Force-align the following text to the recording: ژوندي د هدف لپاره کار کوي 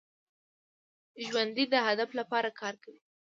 ژوندي 1.25 1.65
د 1.73 1.75
هدف 1.87 2.09
لپاره 2.19 2.49
کار 2.59 2.75
کوي 2.83 3.01